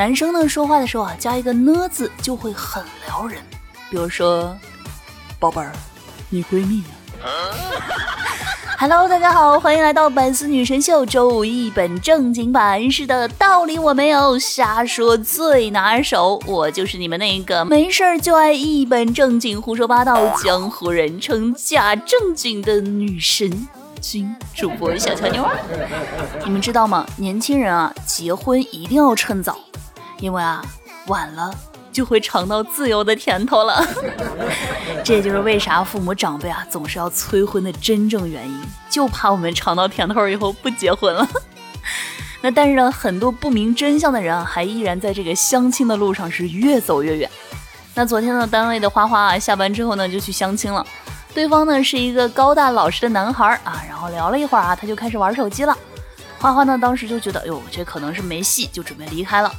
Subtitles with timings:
[0.00, 3.38] 男生呢说话的时候啊，加一个呢字就会很撩人。
[3.90, 4.56] 比如说，
[5.38, 5.70] 宝贝儿，
[6.30, 6.86] 你闺蜜呢？
[8.80, 12.90] Hello，大家好，欢迎来到百思女神秀周五一本正经版。
[12.90, 16.40] 是的，道理我没有，瞎说最拿手。
[16.46, 23.68] 我就是你们那个没事儿就爱一本正经胡说八道，江湖人称假正经的女神
[24.00, 25.46] 经主播小乔妞。
[26.42, 27.04] 你们知道吗？
[27.18, 29.58] 年轻人啊，结婚一定要趁早。
[30.20, 30.62] 因为啊，
[31.06, 31.52] 晚了
[31.92, 33.84] 就会尝到自由的甜头了。
[35.02, 41.26] 这也就是为啥父母长辈啊总是要催婚的真正原因，就怕我们尝到甜头以后不结婚了。
[42.42, 47.30] 那但是呢，很多不明真相的人啊，还依然在这个相亲的路上是越走越远。
[47.94, 50.86] 那昨天呢，单位的花花啊，下班之后呢就去相亲了，
[51.34, 55.76] 对方呢是一个高大老实的男孩啊，然后聊了一会儿啊，他就开始玩手机了。
[56.38, 59.52] 花花呢当时就觉得，哎呦，这可能是没戏，就准备离开了。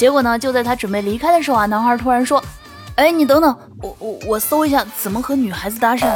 [0.00, 0.38] 结果呢？
[0.38, 2.42] 就在他准备离开的时候啊，男孩突然说
[2.96, 6.08] ：“哎，你等等，我我我搜一下怎么和女孩子搭讪。”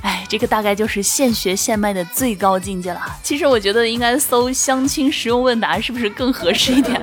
[0.00, 3.02] 哎，这个大概就是现学现卖的最高境界了。
[3.22, 6.98] 其实我觉得应该搜相亲实用问答，是不是更合适一点？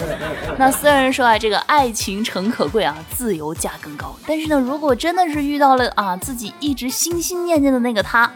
[0.56, 4.16] 那虽然说啊，这个爱情诚可贵啊，自由价更高。
[4.26, 8.30] 但是呢，如果真的是遇到了啊自己一直心心念念的那个他，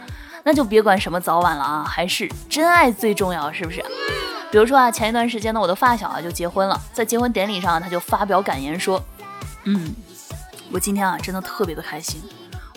[0.45, 3.83] 那就别管什么早晚了啊，还是真爱最重要，是不是？
[4.51, 9.03] 比如说啊，前一段时间呢，我的发小啊就结婚了，在结婚典礼上，他就发表感言说
[9.65, 9.95] ：“嗯，
[10.73, 12.23] 我今天啊真的特别的开心，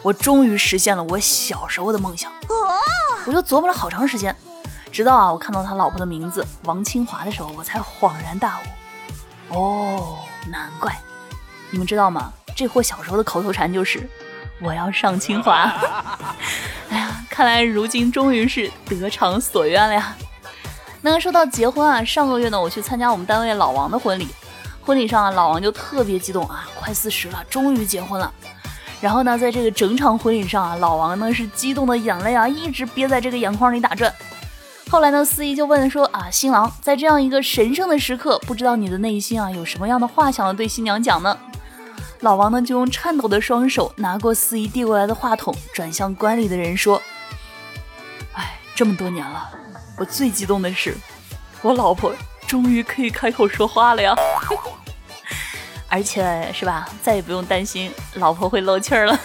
[0.02, 2.32] 我终于实现了我小时候的梦想。”
[3.28, 4.36] 我就琢磨了好长时间，
[4.92, 8.60] 直到啊我看到他老婆的名字王清华的时候，我才恍然大
[9.50, 9.56] 悟。
[9.56, 11.00] 哦，难怪！
[11.70, 12.34] 你们知道吗？
[12.56, 14.10] 这货小时候的口头禅就是
[14.62, 15.72] “我要上清华”。
[16.90, 20.16] 哎呀，看来如今终于是得偿所愿了呀。
[21.02, 24.28] 那说到结婚啊，上个月呢，我去参加我们单位老王的婚礼，
[24.82, 28.32] 婚礼上啊，老王就特别激动啊，快四十了，终于结婚了。
[29.00, 34.14] 然后呢，在这个整场婚礼上啊，老王呢是激动的眼泪啊，一直憋在这个眼眶里打转。
[34.90, 41.38] 后来呢，司仪就问说啊，新郎在这样一个神圣的时刻，不知道你的内心啊有什么样的话想要对新娘讲呢？
[42.20, 47.02] 老王呢就用颤抖的双手拿过司仪递过来的话筒，转向观礼的人说
[48.36, 49.50] ：“哎，这么多年了。”
[50.00, 50.96] 我最激动的是，
[51.62, 52.14] 我老婆
[52.48, 54.16] 终于可以开口说话了呀！
[55.90, 59.20] 而且是吧，再也不用担心老婆会漏气儿了。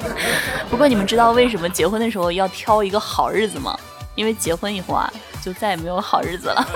[0.70, 3.78] 不过你们知道为什么结婚的时候要挑一个好日子吗？
[4.14, 5.12] 因为结婚以后啊，
[5.42, 6.66] 就再也没有好日子了。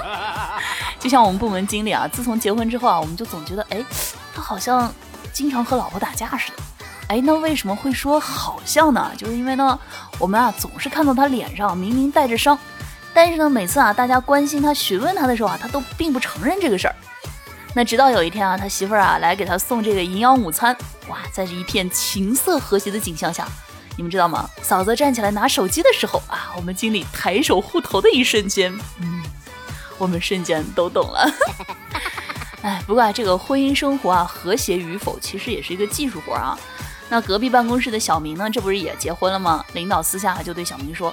[1.00, 3.82] 就像我们部门经理啊，自从结婚之后啊，我们就总觉得，哎，
[4.34, 4.92] 他好像
[5.32, 6.58] 经常和老婆打架似的。
[7.06, 9.10] 哎，那为什么会说好像呢？
[9.16, 9.78] 就是因为呢，
[10.18, 12.58] 我们啊总是看到他脸上明明带着伤。
[13.20, 16.94] 但是呢，每次啊，大家关心他、询问他的时候啊，他都并不承认这个事儿。
[17.74, 20.72] 那直到有一天啊，他媳妇儿啊来给他送这个营养午餐，
[21.08, 23.44] 哇，在这一片情色和谐的景象下，
[23.96, 24.48] 你们知道吗？
[24.62, 29.20] 嫂子站起来拿手机的时候啊，我们经理抬手护头的一瞬间，嗯，
[29.98, 31.28] 我们瞬间都懂了。
[32.62, 36.56] 哎，不过啊，这个婚姻生活啊，和谐与否其实也是一个技术活啊。
[37.08, 39.64] 那隔壁办公室的小明呢，这不是也结婚了吗？
[39.72, 41.12] 领导私下就对小明说。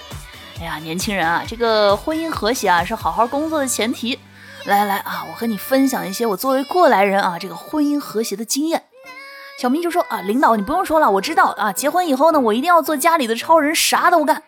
[0.59, 4.17] 哎呀，年轻人啊，这个婚姻和谐啊是好好工作的前提。
[4.65, 8.83] 来来来啊，我和你分享一些我作为过来人啊这个婚姻和谐的经验。
[9.59, 14.41] 小明就说啊，领导你不用说了，我知道啊，结婚以后呢，我一定要做家里的超人，啥都干。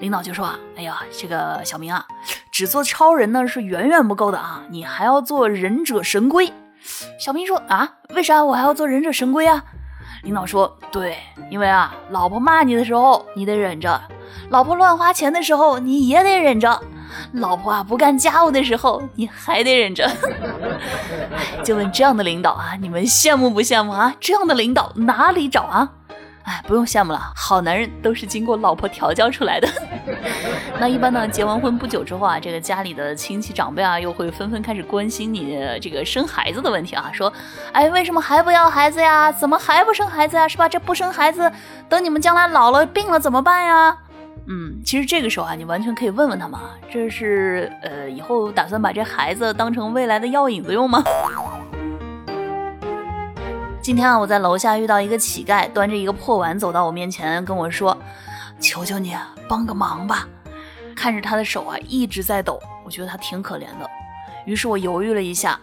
[0.00, 2.06] 领导就说啊，哎呀，这个小明啊，
[2.50, 6.52] 只做超人呢是远远不够的啊，你还要做忍者神龟。
[7.18, 9.62] 小明说啊，为啥我还要做忍者神龟啊？
[10.22, 11.18] 领导说，对，
[11.50, 14.00] 因为啊，老婆骂你的时候你得忍着。
[14.52, 16.78] 老婆乱花钱的时候，你也得忍着；
[17.32, 20.06] 老婆啊不干家务的时候，你还得忍着。
[21.64, 24.14] 就问这样的领导啊，你们羡慕不羡慕啊？
[24.20, 25.88] 这样的领导哪里找啊？
[26.42, 29.66] 哎，不用羡慕了，好男人都是经过老婆调教出来的。
[30.78, 37.32] 那一般呢，结完婚不久之后啊，这个家里的亲戚长辈啊，又会纷纷开始关心你这个生孩子的问题啊，说，
[37.72, 39.32] 哎，为什么还不要孩子呀？
[39.32, 40.46] 怎么还不生孩子呀？
[40.46, 40.68] 是吧？
[40.68, 41.50] 这不生孩子，
[41.88, 43.96] 等你们将来老了病了怎么办呀？
[44.46, 51.02] 嗯，其实这个时候啊，你完全可以问问他嘛，这是呃，以后打算把这孩子当成未来的药引子用吗？
[53.80, 57.96] 今天啊，我在楼下遇到一个乞丐，端着一个破碗走到我面前，跟我说
[58.60, 59.16] ：“求求你
[59.48, 60.28] 帮个忙吧。”
[60.94, 63.90] 看着他的手啊一直在抖，我觉得他挺可怜的。
[64.44, 65.58] 于是我犹豫了一下，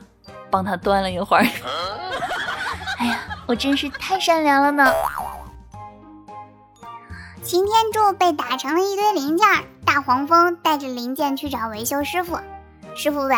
[0.49, 1.45] 帮他端了一会儿。
[2.99, 4.91] 哎呀，我真是太善良了呢！
[7.49, 9.47] 擎天柱被打成了一堆零件，
[9.83, 12.37] 大黄蜂带着零件去找维修师傅。
[12.93, 13.29] 师傅问：“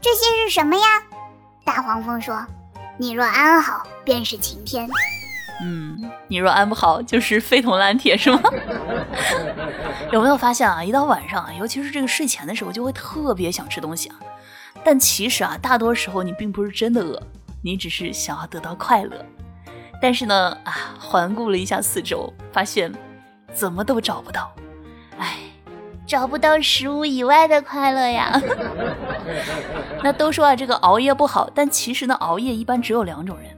[0.00, 0.82] 这些是什么呀？”
[1.62, 2.42] 大黄蜂说
[2.96, 4.88] ：“你若安好，便是晴天。”
[5.62, 8.40] 嗯，你若安不好，就是废铜烂铁，是吗？
[10.10, 10.82] 有没有发现啊？
[10.82, 14.16] 一到晚上，尤其是这个睡前的时候，就会特别想吃东西啊。
[14.82, 17.22] 但其实啊，大多时候你并不是真的饿，
[17.62, 19.22] 你只是想要得到快乐。
[20.00, 22.90] 但是呢，啊，环顾了一下四周，发现
[23.52, 24.52] 怎么都找不到。
[25.18, 25.36] 哎，
[26.06, 28.40] 找不到食物以外的快乐呀。
[30.02, 33.56] 那都说啊，这个熬夜不好，但其实呢，熬夜一般只有两种人：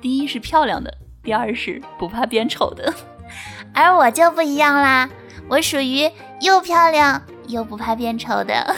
[0.00, 0.92] 第一是漂亮的。
[1.22, 2.92] 第二是不怕变丑的，
[3.74, 5.08] 而我就不一样啦，
[5.48, 6.10] 我属于
[6.40, 8.74] 又漂亮又不怕变丑的。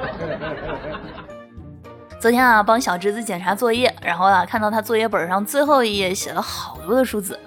[2.20, 7.40] 昨天啊，帮小侄子检查作业，然后啊，看到他作业本上最后一页写了好多的数字，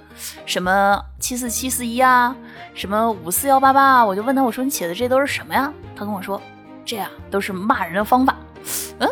[0.45, 2.35] 什么七四七四一啊，
[2.73, 5.71] 什么五四幺八八啊，我就问他，我说你写的这都是什么呀？
[5.95, 6.41] 他跟我说，
[6.85, 8.35] 这呀都是骂人的方法。
[8.99, 9.09] 嗯。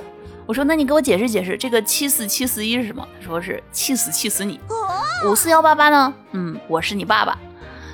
[0.48, 3.07] 我说，那你给我解释解释，这个七四七四一是什么？
[3.21, 4.59] 他说是气死气死你。
[5.25, 6.13] 五四幺八八呢？
[6.31, 7.38] 嗯，我是你爸爸。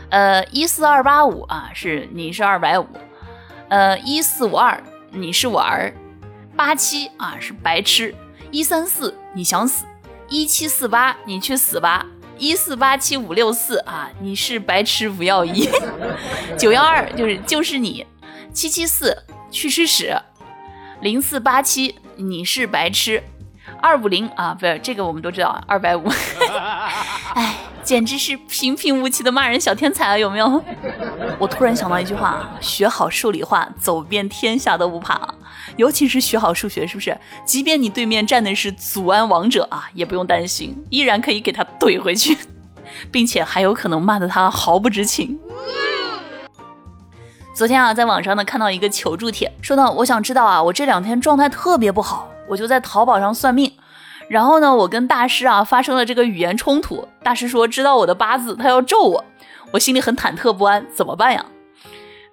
[0.09, 2.87] 呃，一四二八五啊，是你是二百五。
[3.67, 4.81] 呃，一四五二，
[5.11, 5.93] 你是我儿。
[6.55, 8.15] 八七啊，是白痴。
[8.49, 9.85] 一三四，你想死。
[10.27, 12.07] 一七四八，你去死吧。
[12.37, 15.69] 一四八七五六四啊，你是白痴不要一。
[16.57, 18.05] 九幺二就是就是你。
[18.53, 20.15] 七七四，去吃屎。
[21.01, 21.95] 零四八七。
[22.19, 23.21] 你是白痴，
[23.79, 26.09] 二五零啊，不是这个我们都知道，二百五，
[27.35, 30.63] 哎，简直是平平无奇的骂人小天才啊，有没有？
[31.37, 35.31] 我突然想到一句话，学好数理化，走遍天下都不怕，
[35.77, 37.17] 尤其是学好数学，是不是？
[37.45, 42.37] 即便你对面站的是祖安王者啊，也不用担心，依然可以给他怼回去，
[43.11, 45.39] 并且还有可能骂得他毫不知情。
[47.55, 53.71] 昨天啊，在网上呢看到一个求助帖，说呢，我想知道啊，我这两天状态特别不好，我就在淘宝上算命，
[54.29, 59.25] 然后呢，我跟大师啊发生了这个语言冲突，大师说知道我的八字，他要咒我，
[59.71, 61.45] 我心里很忐忑不安，怎么办呀？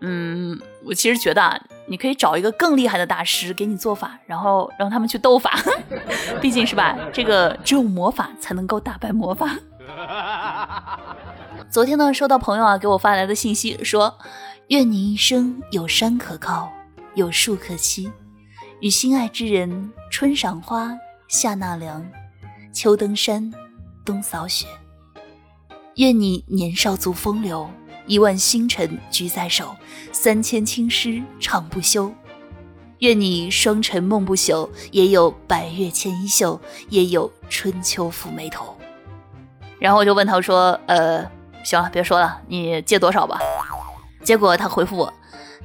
[0.02, 5.52] 嗯，我其实觉得啊，你可以找一个更厉害的大师给你做法，然后让他们去斗法，
[6.40, 9.56] 毕竟是吧，这个只有魔法才能够打败魔法。
[11.70, 14.18] 昨天呢，收到朋友啊给我发来的信息说。
[14.68, 16.72] 愿你一生有山可靠，
[17.14, 18.10] 有树可栖，
[18.80, 20.90] 与心爱之人春赏花，
[21.28, 22.02] 夏纳凉，
[22.72, 23.52] 秋登山，
[24.06, 24.66] 冬扫雪。
[25.96, 27.68] 愿你年少足风流，
[28.06, 29.74] 一万星辰居在手，
[30.12, 32.12] 三千青诗唱不休。
[33.00, 36.58] 愿你双晨梦不朽，也有百月牵衣袖，
[36.88, 38.76] 也有春秋抚眉头。
[39.78, 41.28] 然后我就问他说：“呃，
[41.64, 43.38] 行了，别说了，你借多少吧。”
[44.22, 45.12] 结果他回复我，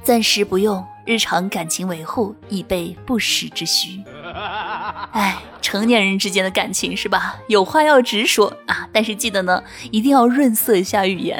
[0.02, 4.02] 暂时不用，日常感情维护以备不时之需。
[5.12, 7.36] 哎，成年人之间的感情是吧？
[7.48, 11.38] 有话要直说啊，但是记得呢，一定要润色一下语言。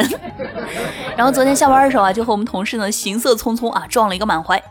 [1.17, 4.63] 然后昨天下班的时候啊，就和我们同事呢行色匆匆啊撞了一个满怀。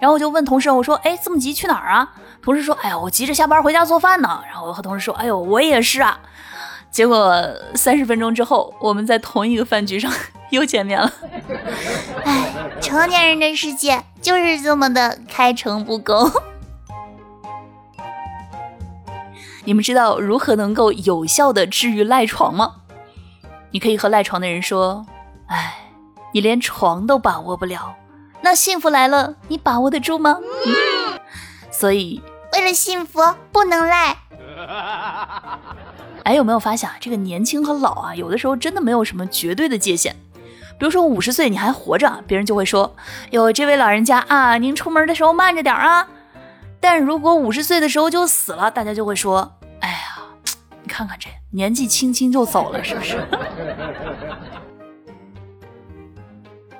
[0.00, 2.12] 然后我就问同事，我说，哎，这么急去哪儿啊？
[2.40, 4.40] 同事说，哎呀，我急着下班回家做饭呢。
[4.46, 6.20] 然后我和同事说，哎呦，我也是啊。
[6.90, 10.10] 结果三十分钟之后，我们在同一个饭局上
[10.50, 11.12] 又见面了。
[12.24, 16.30] 哎，成年人的世界就是这么的开诚布公。
[19.68, 22.76] 你们知道如何能够有效的治愈赖床吗？
[23.70, 25.04] 你可以和赖床的人说
[25.48, 25.90] ：“哎，
[26.32, 27.94] 你连床都把握不了，
[28.40, 30.38] 那幸福来了，你把握得住吗？”
[31.70, 32.22] 所以，
[32.54, 33.20] 为了幸福，
[33.52, 34.16] 不能赖。
[36.22, 36.96] 哎，有没有发现啊？
[36.98, 40.16] 这个年轻和老啊，有的时候真的没有什么绝对的界限。
[40.78, 42.96] 比如说五十岁你还活着，别人就会说
[43.32, 46.08] ：“哟，这位老人家啊，您出门的时候慢着点啊。”
[46.80, 50.18] 但如果五十岁的时候就死了，大家就会说：“哎呀，
[50.82, 53.18] 你看看这年纪轻轻就走了，是不是？”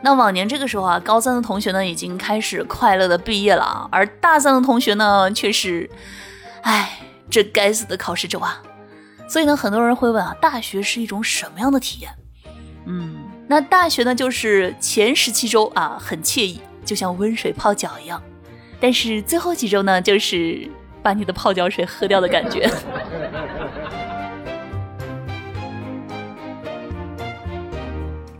[0.01, 5.91] 那往年这个时候啊，高三的同学呢已经开始快乐的毕业了啊，而大三的同学呢却是，
[6.63, 8.63] 哎，这该死的考试周啊！
[9.29, 12.15] 所以呢，很多人会问啊，大学是一种什么样的体验？
[12.87, 13.17] 嗯，
[13.49, 18.21] 那大学呢，就是前十七周啊，很惬意，就像温水泡脚一样；
[18.81, 20.71] 但是最后几周呢，就是
[21.03, 22.71] 把你的泡脚水喝掉的感觉。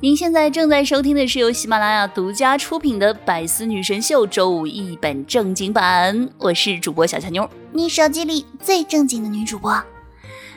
[0.01, 9.83] 您现在正在收听的是由喜马拉雅独家出品的百思女神秀周五一本正经版我是主播小乔妞你手机里最正经的女主播。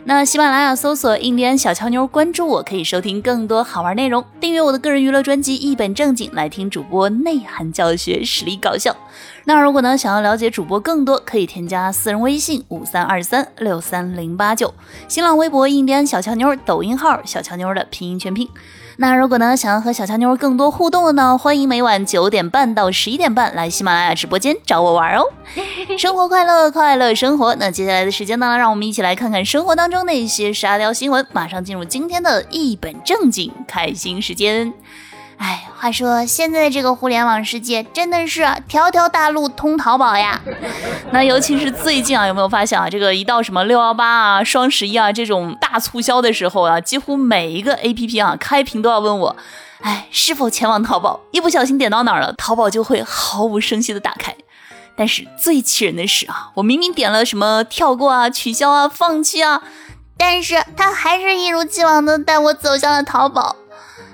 [0.03, 4.25] 那喜马拉雅搜索“印第安小乔妞”，关注我，可以收听更多好玩内容。
[4.39, 8.98] 订阅我的个人娱乐专辑《一本正经》，来听主播内涵教学，实力搞笑。
[9.46, 14.74] 那如果呢，想要了解主播更多，可以添加私人微信五三二三六三零八九，
[15.08, 18.50] 新浪微博“印第安小乔妞”，抖音号“小乔妞”的拼音全拼。
[19.01, 25.24] 那如果呢，想要和小乔妞更多互动的呢，欢迎每晚九点半到十一点半来喜马拉雅直播间找我玩哦。
[25.98, 27.55] 生活快乐，快乐生活。
[27.55, 31.25] 那接下来的时间呢，让我们一起来看看生活当中那些沙雕新闻。
[31.34, 34.72] 马上进入今天的一本正经开心时间。
[35.41, 40.39] 哎，话说现在这个互联网世界真的是条条大路通淘宝呀。
[41.12, 49.36] 那尤其是最近啊，有没有发现啊，这个一到什么六幺八啊、双十一啊这种大促销的时候啊，几乎每一个 A P P 啊开屏都要问我，
[49.81, 51.21] 哎，是否前往淘宝？
[51.31, 54.36] 一不小心点到哪儿了，淘宝就会毫无声息的打开。
[54.95, 59.63] 但是最气人的是啊，我明明点了什么跳过啊、取消啊、放弃啊，
[60.15, 63.55] 但是他还是一如既往的带我走向了淘宝。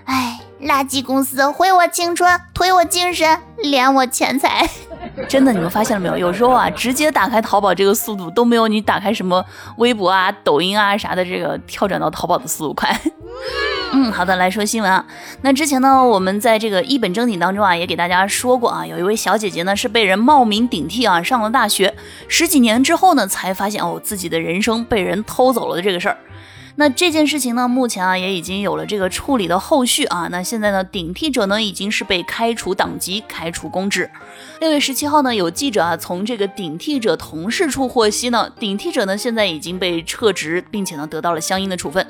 [0.06, 0.40] 哎。
[0.62, 4.68] 垃圾公司毁我青春，推我精神，敛我钱财。
[5.30, 6.18] 真的，你们发现了没有？
[6.18, 9.44] 有时候啊，直接打开淘宝这个速度都没有你打开什么
[9.78, 13.00] 微博啊、抖音啊啥的这个跳转到淘宝的速度快。
[13.94, 15.06] 嗯，好的，来说新闻啊。
[15.42, 21.94] 那之前呢，我们在这个一本正经当中啊，也给大家说过啊，有一位小姐姐呢是被人冒名顶替啊，上了大学，
[22.28, 26.18] 十几年之后呢，才发现哦，自己的人生被人偷走了的这个事儿。
[26.80, 30.28] 那这件事情呢，目前啊也已经有了这个处理的后续啊。
[30.30, 34.08] 那现在呢，顶替者呢已经是被开除党籍、开除公职。
[34.60, 42.06] 六月十七号呢，有记者啊从这个顶替者同事处获悉呢，顶替者呢现在已经被撤职，并且呢得到了相应的处分。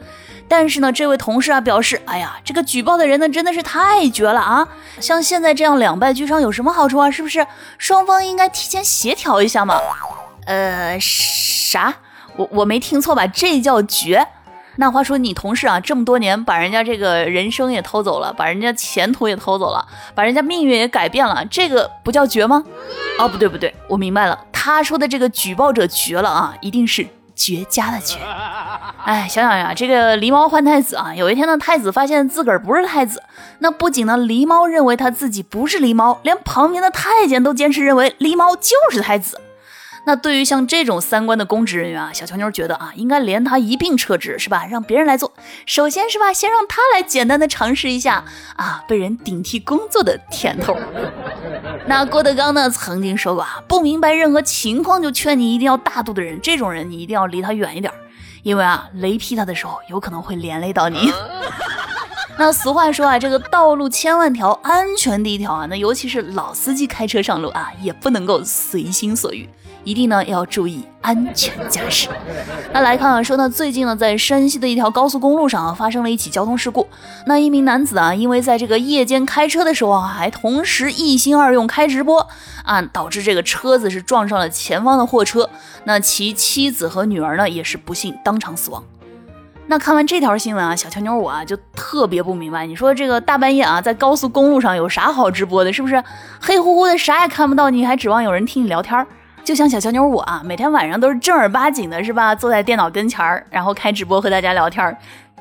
[0.50, 4.68] 但是呢，这位同事啊表示，哎呀，这个举报的人呢真的是太绝了啊！
[5.00, 7.10] 像现在这样两败俱伤有什么好处啊？
[7.10, 7.48] 是不是
[7.78, 9.80] 双方应该提前协调一下嘛？
[10.46, 11.96] 呃，啥？
[12.36, 13.26] 我我没听错吧？
[13.26, 14.28] 这叫绝？
[14.78, 22.64] 那话说，你同事啊，这么多年把人家这个人生也偷走了，把人家前途也偷走了，把人家命运也改变了，这个不叫绝吗？
[23.20, 28.20] 哦，不对不对，我明白了，他说的这个举报者绝了啊，一定是绝佳的绝。
[29.04, 33.24] 哎，想想呀，这个狸猫换太子啊，有一天呢，太子发现自个儿不是太子，
[33.60, 39.40] 那不仅呢，狸猫认为他自己不是狸猫，连旁边的太监都坚持认为狸猫就是太子。
[40.08, 44.66] 那对于像这种三观的公职人员啊，小乔妞觉得啊，应该连他一并撤职，是吧？
[44.66, 45.34] 让别人来做。
[45.66, 48.24] 首先是吧，先让他来简单的尝试一下
[48.56, 50.78] 啊，被人顶替工作的甜头。
[51.88, 57.94] 那郭德纲呢曾经说过啊，不明白任何情况就劝你一定要大度的人，这种人你一定要离他远一点，
[58.44, 61.12] 因为啊，雷劈他的时候有可能会连累到你。
[62.40, 65.66] 那俗话说啊，这个道路千万条，安全第一条啊。
[65.66, 69.50] 那尤其是老司机开车上路啊，也不能够随心所欲。
[69.88, 72.10] 一定呢要注意安全驾驶。
[72.74, 76.86] 那来看啊，说呢，最近呢，在山西的一条高速公路上啊，发生了一起交通事故。
[77.26, 82.28] 那一名男子啊，因为在这个夜间开车的时候啊，还同时一心二用开直播
[82.66, 85.50] 啊，导致这个车子是撞上了前方的货车。
[85.86, 88.84] 那其妻子和女儿呢，也是不幸当场死亡。
[89.68, 95.72] 那看完这条新闻啊，小乔妞我啊就特别不明白，你说这个大半夜啊，在高速公路上有啥好直播的？
[95.72, 96.04] 是不是
[96.42, 99.08] 黑乎乎的啥也看不到，你还指望有人听你聊天？
[99.48, 102.36] 就像小乔妞我啊，每天晚上都是正儿八经的，是吧？
[102.36, 104.98] 坐在电脑跟前儿，然后开直播和大家聊天儿，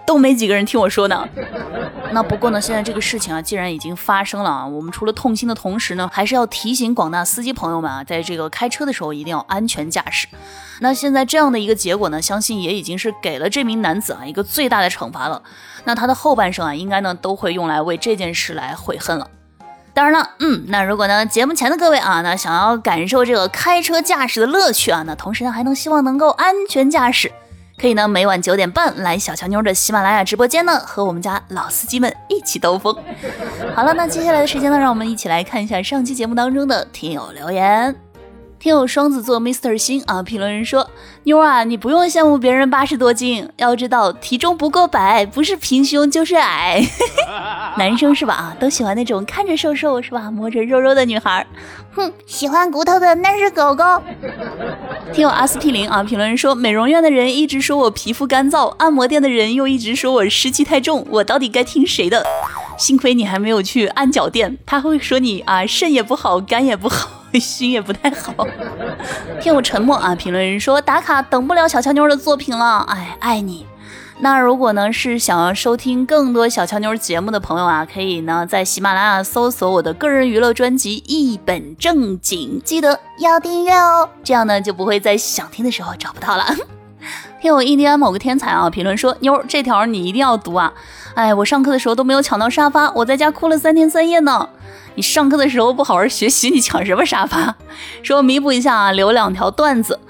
[0.07, 1.29] 都没几个人听我说呢。
[2.13, 10.29] 那不过呢，现在这个事情啊，既然已经发生了啊，我们除了痛心的同时呢，还是要提醒广大司机朋友们啊，在这个开车的时候一定要安全驾驶。
[10.79, 15.43] 那现在这样的一个结果呢，相信也已经是给了这名男子啊一个最大的惩罚了。
[15.83, 19.29] 那他的后半生啊，应该呢都会用来为这件事来悔恨了。
[19.97, 27.33] 当然了，嗯，那如果呢，节目前的各位啊，那想要感受这个开车驾驶的乐趣啊，那同时呢，还能希望能够安全驾驶，
[27.81, 32.95] 可以呢，每晚九点半来小乔妞的喜马拉雅直播间呢，和我们家老司机们一起兜风。
[33.75, 37.97] 好了，那接下来的时间呢，让我们一起来看一下上期节目当中的听友留言。
[38.59, 40.91] 听友双子座 Mr 星啊，评论人说：
[41.25, 46.83] 妞啊，你不用羡慕别人八十多斤，要知道体重不过百，不是平胸就是矮。
[47.77, 48.35] 男生是吧？
[48.35, 51.47] 啊，都喜欢那种看着瘦瘦是吧，摸着肉肉的女孩。
[51.95, 53.85] 哼，喜欢骨头的那是狗狗。
[55.13, 62.25] 听友阿司匹林啊，评论人说：美容院的人一直说我皮肤干燥，按摩店的人又一直说我湿气太重，我到底该听谁的？
[62.79, 67.16] 幸亏你还没有去按脚店，他会说你啊，肾也不好，肝也不好。
[67.39, 68.47] 心也不太好，
[69.41, 70.15] 听我沉默啊！
[70.15, 73.67] 评论人说打卡等不了小乔妞的作品了，哎，爱你。
[74.19, 86.47] 那如果呢是想要收听更多小乔妞节目的朋友啊，可以呢在喜马拉雅搜索我的个人娱乐专辑《一本正经》，记得要订阅哦，这样呢就不会在想听的时候找不到了。
[87.43, 90.73] 听我印第安某个天才啊评论说，妞这条你一定要读啊！
[91.15, 94.49] 哎，我上课的时候都没有抢到沙发，我在家哭了三天三夜呢。
[94.97, 97.55] 你上课的时候不好好学习，你抢什么沙发？
[98.03, 100.01] 说弥补一下啊，留两条段子。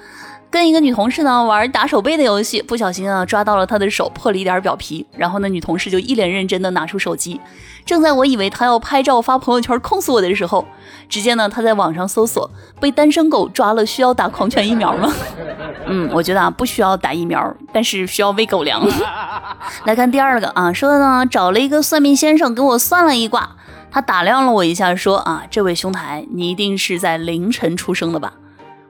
[0.49, 5.05] 跟一个女同事呢玩打手背的游戏，不小心啊抓到了她的手，破了一点表皮。
[5.17, 7.41] 然后呢，女同事就一脸认真的拿出手机。
[7.85, 10.65] 正在我以为她要拍照发朋友圈控诉我的时候，
[11.09, 12.49] 只见呢她在网上搜索
[12.81, 15.13] 被单身狗抓了需要打狂犬疫苗吗？
[15.87, 18.89] 嗯，我觉得啊不需要打疫苗，但是需要喂狗粮。
[19.85, 23.57] 来看第二个啊，说的呢找了一个算命先生给我算了一卦。
[23.91, 28.35] 他打量了我一下，说：“啊，这位兄台，你一定是在凌晨出生的吧？”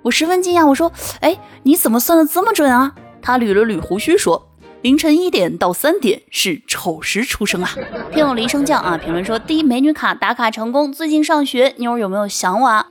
[0.03, 4.49] 我十分惊讶，我说：“哎，你怎么算的这么准啊？”他捋了捋胡须，说
[4.83, 7.71] ：“凌晨一点到三点是丑时出生啊。”
[8.12, 12.87] 听友铃声降啊，评论说：“第一美女卡打卡成功，最近上学，妞有没有想我？”啊？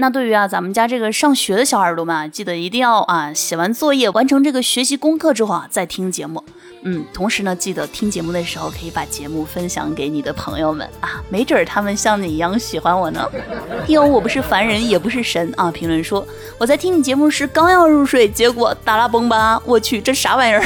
[0.00, 6.44] 那对于啊咱们家这个上学的小耳朵们啊，记得一定要啊写完作业，完成这个学习功课之后啊再听节目。
[6.90, 13.28] 嗯，同时呢，记得听节目的时候可以把节目分享给你的朋友们啊，没准儿他们像你一样喜欢我呢。
[13.88, 15.70] 哟我不是凡人，也不是神啊。
[15.70, 16.26] 评论说
[16.56, 20.64] 我在听你节目时刚要入睡，结果达拉崩吧，我去这啥玩意儿？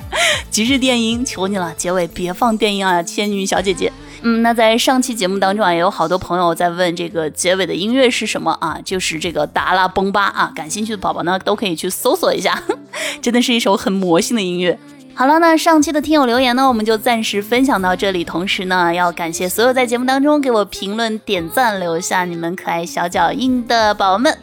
[0.50, 3.90] 极致电音，求你了，结尾别放电音啊，仙女小姐姐。
[4.20, 8.78] 嗯，那在上期节目当中啊，也有好多朋友在问这个结尾的音乐是什么啊？
[8.84, 10.52] 就是这个达拉崩吧啊！
[10.54, 12.62] 感兴趣的宝宝呢，都可以去搜索一下，
[13.22, 14.78] 真的是一首很魔性的音乐。
[15.14, 18.24] 好了，那上期的听友留言呢，我们就暂时分享到这里。
[18.24, 24.36] 同时呢，要感谢所有在节目当中给我评论、点赞、留下你们可爱小脚印的宝宝们。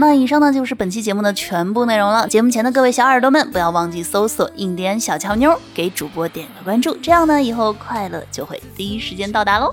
[0.00, 2.28] 那以上呢就是本期节目的全部内容了。
[2.28, 9.72] 节目前的各位小耳朵们，不要忘记搜索“印第安小乔妞”，给主播点个关注，这样呢以后快乐就会第一时间到达喽。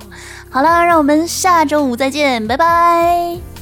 [0.49, 3.55] 好了，让我们下周五再见，拜拜。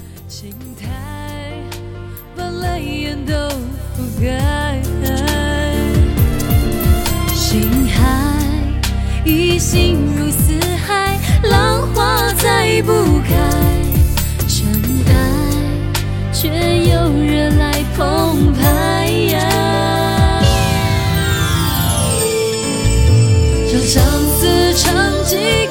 [25.34, 25.63] 成